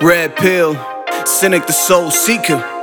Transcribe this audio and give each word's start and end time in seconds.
Red 0.00 0.36
pill, 0.36 0.76
cynic 1.26 1.66
the 1.66 1.72
soul 1.72 2.12
seeker. 2.12 2.77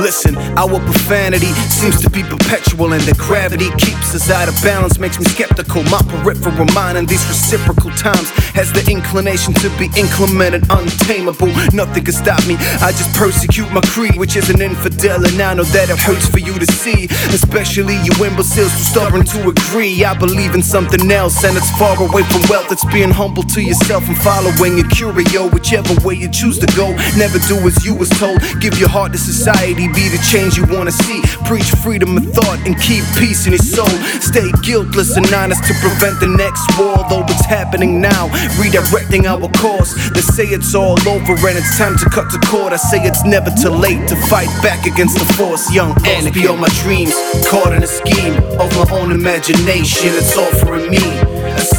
Listen, 0.00 0.34
our 0.56 0.80
profanity 0.80 1.52
seems 1.68 2.00
to 2.00 2.08
be 2.08 2.22
perpetual, 2.22 2.94
and 2.94 3.02
the 3.02 3.14
gravity 3.20 3.68
keeps 3.76 4.14
us 4.14 4.30
out 4.30 4.48
of 4.48 4.56
balance, 4.64 4.98
makes 4.98 5.18
me 5.18 5.26
skeptical. 5.26 5.82
My 5.84 6.00
peripheral 6.08 6.64
mind 6.72 6.96
in 6.96 7.04
these 7.04 7.20
reciprocal 7.28 7.90
times 7.90 8.30
has 8.56 8.72
the 8.72 8.80
inclination 8.90 9.52
to 9.60 9.68
be 9.76 9.92
inclement 10.00 10.56
and 10.56 10.64
untamable. 10.72 11.52
Nothing 11.76 12.04
can 12.04 12.14
stop 12.14 12.40
me, 12.48 12.56
I 12.80 12.96
just 12.96 13.12
persecute 13.14 13.70
my 13.72 13.82
creed, 13.92 14.16
which 14.16 14.36
is 14.36 14.48
an 14.48 14.62
infidel, 14.62 15.20
and 15.20 15.36
I 15.36 15.52
know 15.52 15.68
that 15.76 15.90
it 15.90 16.00
hurts 16.00 16.26
for 16.26 16.40
you 16.40 16.56
to 16.58 16.66
see. 16.80 17.04
Especially 17.36 18.00
you 18.00 18.12
imbeciles 18.24 18.72
who 18.72 18.80
stubborn 18.80 19.24
to 19.36 19.52
agree. 19.52 20.02
I 20.02 20.16
believe 20.16 20.54
in 20.54 20.62
something 20.62 21.10
else, 21.12 21.44
and 21.44 21.56
it's 21.56 21.70
far 21.76 22.00
away 22.00 22.24
from 22.24 22.40
wealth. 22.48 22.72
It's 22.72 22.88
being 22.88 23.10
humble 23.12 23.42
to 23.52 23.60
yourself 23.60 24.08
and 24.08 24.16
following 24.16 24.80
your 24.80 24.88
curio, 24.88 25.52
whichever 25.52 25.92
way 26.00 26.14
you 26.14 26.30
choose 26.32 26.58
to 26.58 26.68
go. 26.72 26.88
Never 27.20 27.38
do 27.52 27.60
as 27.68 27.84
you 27.84 27.94
was 27.94 28.08
told, 28.16 28.40
give 28.60 28.80
your 28.80 28.88
heart 28.88 29.12
to 29.12 29.18
society 29.18 29.89
be 29.94 30.08
the 30.08 30.20
change 30.30 30.56
you 30.56 30.64
wanna 30.66 30.92
see. 30.92 31.22
Preach 31.46 31.70
freedom 31.82 32.16
of 32.16 32.24
thought 32.32 32.58
and 32.66 32.78
keep 32.80 33.04
peace 33.18 33.46
in 33.46 33.52
your 33.52 33.64
soul. 33.64 33.90
Stay 34.20 34.50
guiltless 34.62 35.16
and 35.16 35.26
honest 35.32 35.64
to 35.64 35.74
prevent 35.80 36.20
the 36.20 36.26
next 36.26 36.62
war, 36.78 36.96
though 37.08 37.24
it's 37.28 37.46
happening 37.46 38.00
now. 38.00 38.28
Redirecting 38.60 39.24
our 39.24 39.48
course. 39.60 39.94
They 40.10 40.20
say 40.20 40.46
it's 40.46 40.74
all 40.74 40.98
over 41.08 41.32
and 41.48 41.56
it's 41.58 41.78
time 41.78 41.96
to 41.98 42.06
cut 42.10 42.30
the 42.32 42.38
cord. 42.46 42.72
I 42.72 42.76
say 42.76 43.02
it's 43.02 43.24
never 43.24 43.50
too 43.62 43.70
late 43.70 44.08
to 44.08 44.16
fight 44.26 44.50
back 44.62 44.86
against 44.86 45.18
the 45.18 45.26
force. 45.34 45.72
Young 45.72 45.94
Anakin. 46.04 46.34
beyond 46.34 46.60
my 46.60 46.68
dreams, 46.82 47.14
caught 47.46 47.72
in 47.72 47.82
a 47.82 47.86
scheme 47.86 48.34
of 48.58 48.68
my 48.76 48.86
own 48.98 49.12
imagination. 49.12 50.10
It's 50.14 50.36
offering 50.36 50.90
me 50.90 50.98
a 50.98 51.29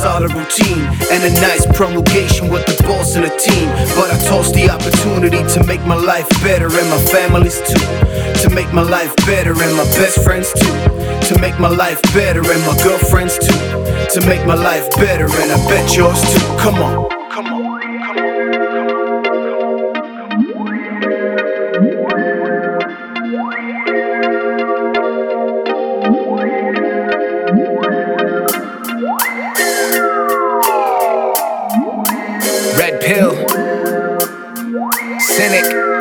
solid 0.02 0.34
routine 0.34 0.82
and 1.14 1.24
a 1.24 1.32
nice 1.42 1.66
promulgation 1.78 2.50
with 2.50 2.66
the 2.66 2.82
boss 2.84 3.16
and 3.16 3.24
the 3.24 3.30
team. 3.38 3.70
But 3.96 4.10
I 4.10 4.18
toss 4.26 4.52
the 4.52 4.68
opportunity 4.70 5.44
to 5.54 5.64
make 5.68 5.86
my 5.86 5.96
life 5.96 6.28
better 6.42 6.66
and 6.66 6.90
my 6.90 7.02
family's 7.14 7.62
too. 7.62 7.86
To 8.42 8.50
make 8.50 8.74
my 8.74 8.82
life 8.82 9.16
better 9.28 9.52
and 9.52 9.78
my 9.78 9.86
best 9.94 10.24
friends 10.24 10.52
too. 10.54 10.74
To 11.30 11.40
make 11.40 11.60
my 11.60 11.70
life 11.70 12.02
better 12.14 12.42
and 12.42 12.62
my 12.66 12.76
girlfriends 12.84 13.38
too. 13.38 13.62
To 14.14 14.26
make 14.26 14.44
my 14.46 14.56
life 14.56 14.90
better 14.98 15.26
and 15.26 15.52
I 15.52 15.58
bet 15.70 15.96
yours 15.96 16.20
too. 16.34 16.58
Come 16.58 16.82
on. 16.82 17.21
Cynic. 35.42 36.01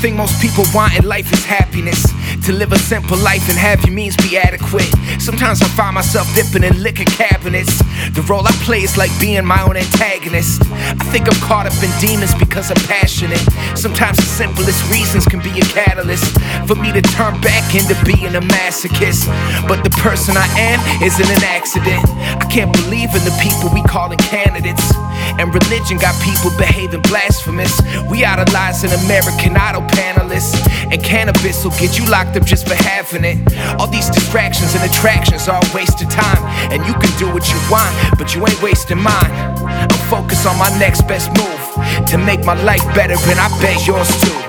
Thing 0.00 0.16
most 0.16 0.40
people 0.40 0.64
want 0.72 0.96
in 0.96 1.04
life 1.04 1.30
is 1.30 1.44
happiness. 1.44 2.00
To 2.46 2.52
live 2.52 2.72
a 2.72 2.78
simple 2.78 3.18
life 3.18 3.46
and 3.50 3.58
have 3.58 3.84
your 3.84 3.92
means 3.92 4.16
be 4.16 4.38
adequate. 4.38 4.88
Sometimes 5.20 5.60
I 5.60 5.68
find 5.76 5.94
myself 5.94 6.26
dipping 6.34 6.64
in 6.64 6.82
liquor 6.82 7.04
cabinets. 7.04 7.76
The 8.16 8.24
role 8.24 8.46
I 8.46 8.52
play 8.64 8.80
is 8.80 8.96
like 8.96 9.12
being 9.20 9.44
my 9.44 9.60
own 9.62 9.76
antagonist. 9.76 10.62
I 10.72 11.04
think 11.12 11.28
I'm 11.28 11.38
caught 11.44 11.66
up 11.66 11.76
in 11.84 11.92
demons 12.00 12.34
because 12.34 12.70
I'm 12.70 12.80
passionate. 12.88 13.44
Sometimes 13.76 14.16
the 14.16 14.24
simplest 14.24 14.80
reasons 14.90 15.26
can 15.26 15.40
be 15.44 15.52
a 15.60 15.66
catalyst 15.68 16.32
for 16.66 16.76
me 16.76 16.92
to 16.92 17.02
turn 17.02 17.38
back 17.44 17.74
into 17.74 17.92
being 18.08 18.34
a 18.34 18.40
masochist. 18.40 19.28
But 19.68 19.84
the 19.84 19.92
person 20.00 20.34
I 20.36 20.48
am 20.56 20.80
isn't 21.04 21.28
an 21.28 21.44
accident. 21.44 22.00
I 22.40 22.48
can't 22.48 22.72
believe 22.72 23.12
in 23.12 23.22
the 23.28 23.36
people 23.42 23.68
we 23.68 23.82
calling 23.82 24.18
candidates. 24.18 24.96
And 25.38 25.52
religion 25.54 25.98
got 25.98 26.14
people 26.22 26.50
behaving 26.56 27.02
blasphemous. 27.02 27.80
We 28.10 28.24
idolizing 28.24 28.90
American 29.04 29.56
Idol 29.56 29.82
panelists. 29.82 30.58
And 30.90 31.02
cannabis 31.02 31.64
will 31.64 31.76
get 31.78 31.98
you 31.98 32.06
locked 32.06 32.36
up 32.36 32.44
just 32.44 32.66
for 32.66 32.74
having 32.74 33.24
it. 33.24 33.38
All 33.78 33.86
these 33.86 34.10
distractions 34.10 34.74
and 34.74 34.82
attractions 34.90 35.48
are 35.48 35.60
a 35.60 35.68
waste 35.74 36.02
of 36.02 36.10
time. 36.10 36.42
And 36.72 36.84
you 36.86 36.94
can 36.94 37.12
do 37.18 37.26
what 37.32 37.48
you 37.50 37.58
want, 37.70 37.92
but 38.18 38.34
you 38.34 38.46
ain't 38.46 38.60
wasting 38.62 38.98
mine. 38.98 39.32
I'm 39.62 39.88
focused 40.10 40.46
on 40.46 40.58
my 40.58 40.70
next 40.78 41.02
best 41.02 41.28
move 41.36 42.06
to 42.08 42.18
make 42.18 42.44
my 42.44 42.60
life 42.62 42.84
better, 42.94 43.14
and 43.14 43.38
I 43.40 43.48
bet 43.60 43.86
yours 43.86 44.08
too. 44.20 44.40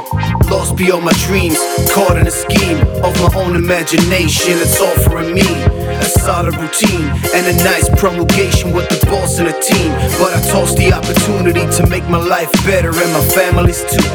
Lost 0.49 0.75
beyond 0.75 1.05
my 1.05 1.13
dreams, 1.25 1.57
caught 1.91 2.17
in 2.17 2.27
a 2.27 2.31
scheme 2.31 2.79
of 3.03 3.13
my 3.21 3.31
own 3.35 3.55
imagination. 3.55 4.53
It's 4.57 4.81
offering 4.81 5.33
me 5.33 5.80
a 6.01 6.05
solid 6.05 6.55
routine 6.57 7.07
and 7.33 7.45
a 7.47 7.55
nice 7.63 7.89
promulgation 7.97 8.71
with 8.71 8.89
the 8.89 9.05
boss 9.05 9.39
and 9.39 9.47
a 9.47 9.61
team. 9.61 9.91
But 10.19 10.33
I 10.35 10.41
toss 10.49 10.75
the 10.75 10.91
opportunity 10.93 11.65
to 11.77 11.87
make 11.87 12.07
my 12.09 12.17
life 12.17 12.51
better 12.65 12.89
and 12.89 13.11
my 13.13 13.23
family's 13.29 13.83
too. 13.85 14.09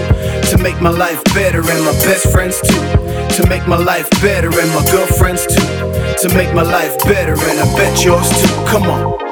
To 0.50 0.58
make 0.62 0.80
my 0.80 0.91
life 0.91 1.22
better 1.34 1.60
and 1.60 1.84
my 1.84 1.92
best 2.04 2.30
friends 2.30 2.60
too. 2.60 2.82
To 3.36 3.46
make 3.48 3.66
my 3.66 3.76
life 3.76 4.08
better 4.22 4.48
and 4.48 4.70
my 4.75 4.84
girlfriends 4.91 5.46
too. 5.46 5.69
To 6.22 6.34
make 6.34 6.52
my 6.54 6.62
life 6.62 6.98
better 7.04 7.34
and 7.34 7.60
I 7.60 7.66
bet 7.76 8.04
yours 8.04 8.28
too. 8.28 8.54
Come 8.66 8.84
on. 8.84 9.25